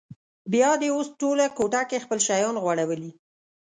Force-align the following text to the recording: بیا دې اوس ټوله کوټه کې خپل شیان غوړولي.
بیا 0.53 0.71
دې 0.81 0.89
اوس 0.95 1.07
ټوله 1.19 1.45
کوټه 1.57 1.81
کې 1.89 2.03
خپل 2.05 2.19
شیان 2.27 2.55
غوړولي. 2.63 3.11